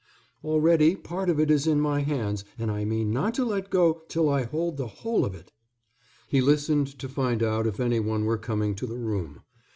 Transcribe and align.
Already 0.43 0.95
part 0.95 1.29
of 1.29 1.39
it 1.39 1.51
is 1.51 1.67
in 1.67 1.79
my 1.79 1.99
hands, 1.99 2.43
and 2.57 2.71
I 2.71 2.85
mean 2.85 3.11
not 3.11 3.35
to 3.35 3.45
let 3.45 3.69
go 3.69 4.01
till 4.07 4.29
I 4.29 4.45
hold 4.45 4.77
the 4.77 4.87
whole 4.87 5.23
of 5.23 5.35
it." 5.35 5.51
He 6.27 6.41
listened 6.41 6.87
to 6.97 7.07
find 7.07 7.43
out 7.43 7.67
if 7.67 7.79
anyone 7.79 8.25
were 8.25 8.39
coming 8.39 8.73
to 8.77 8.87
the 8.87 8.97
room. 8.97 9.43